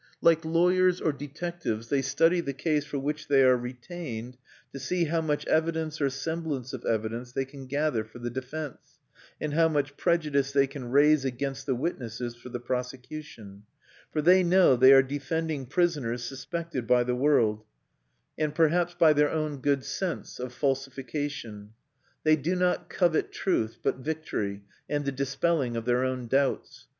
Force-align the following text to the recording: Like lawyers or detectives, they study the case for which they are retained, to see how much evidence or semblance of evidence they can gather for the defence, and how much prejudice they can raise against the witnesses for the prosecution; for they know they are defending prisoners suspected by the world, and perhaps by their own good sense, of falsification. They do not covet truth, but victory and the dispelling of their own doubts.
Like 0.19 0.43
lawyers 0.43 0.99
or 0.99 1.13
detectives, 1.13 1.89
they 1.89 2.01
study 2.01 2.41
the 2.41 2.55
case 2.55 2.83
for 2.85 2.97
which 2.97 3.27
they 3.27 3.43
are 3.43 3.55
retained, 3.55 4.35
to 4.73 4.79
see 4.79 5.03
how 5.05 5.21
much 5.21 5.45
evidence 5.45 6.01
or 6.01 6.09
semblance 6.09 6.73
of 6.73 6.83
evidence 6.85 7.31
they 7.33 7.45
can 7.45 7.67
gather 7.67 8.03
for 8.03 8.17
the 8.17 8.31
defence, 8.31 8.97
and 9.39 9.53
how 9.53 9.69
much 9.69 9.97
prejudice 9.97 10.53
they 10.53 10.65
can 10.65 10.89
raise 10.89 11.23
against 11.23 11.67
the 11.67 11.75
witnesses 11.75 12.33
for 12.33 12.49
the 12.49 12.59
prosecution; 12.59 13.61
for 14.11 14.23
they 14.23 14.41
know 14.41 14.75
they 14.75 14.91
are 14.91 15.03
defending 15.03 15.67
prisoners 15.67 16.23
suspected 16.23 16.87
by 16.87 17.03
the 17.03 17.13
world, 17.13 17.63
and 18.39 18.55
perhaps 18.55 18.95
by 18.95 19.13
their 19.13 19.29
own 19.29 19.57
good 19.57 19.85
sense, 19.85 20.39
of 20.39 20.51
falsification. 20.51 21.73
They 22.23 22.35
do 22.35 22.55
not 22.55 22.89
covet 22.89 23.31
truth, 23.31 23.77
but 23.83 23.97
victory 23.97 24.63
and 24.89 25.05
the 25.05 25.11
dispelling 25.11 25.77
of 25.77 25.85
their 25.85 26.03
own 26.03 26.25
doubts. 26.25 26.87